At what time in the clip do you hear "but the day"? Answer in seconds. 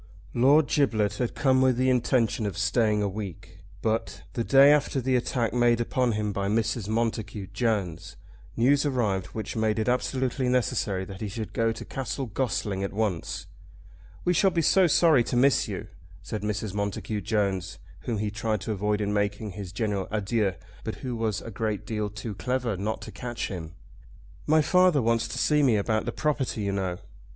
3.83-4.71